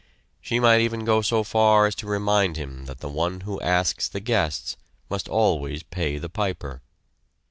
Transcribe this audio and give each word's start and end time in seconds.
She 0.41 0.59
might 0.59 0.81
even 0.81 1.05
go 1.05 1.21
so 1.21 1.43
far 1.43 1.85
as 1.85 1.93
to 2.01 2.07
remind 2.07 2.57
him 2.57 2.85
that 2.85 3.01
the 3.01 3.07
one 3.07 3.41
who 3.41 3.61
asks 3.61 4.07
the 4.09 4.19
guests 4.19 4.75
must 5.11 5.29
always 5.29 5.83
pay 5.83 6.17
the 6.17 6.27
piper. 6.27 6.81